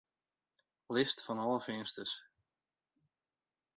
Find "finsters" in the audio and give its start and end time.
1.67-2.15